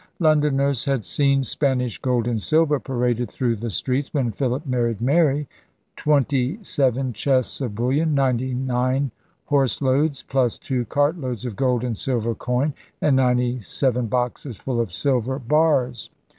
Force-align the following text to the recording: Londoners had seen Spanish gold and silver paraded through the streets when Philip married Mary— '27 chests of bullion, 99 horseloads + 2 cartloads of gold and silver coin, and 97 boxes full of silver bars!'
Londoners 0.17 0.83
had 0.85 1.05
seen 1.05 1.43
Spanish 1.43 1.99
gold 1.99 2.25
and 2.27 2.41
silver 2.41 2.79
paraded 2.79 3.29
through 3.29 3.57
the 3.57 3.69
streets 3.69 4.11
when 4.11 4.31
Philip 4.31 4.65
married 4.65 4.99
Mary— 4.99 5.47
'27 5.95 7.13
chests 7.13 7.61
of 7.61 7.75
bullion, 7.75 8.15
99 8.15 9.11
horseloads 9.47 10.23
+ 10.59 10.61
2 10.63 10.85
cartloads 10.85 11.45
of 11.45 11.55
gold 11.55 11.83
and 11.83 11.95
silver 11.99 12.33
coin, 12.33 12.73
and 12.99 13.15
97 13.15 14.07
boxes 14.07 14.57
full 14.57 14.81
of 14.81 14.91
silver 14.91 15.37
bars!' 15.37 16.09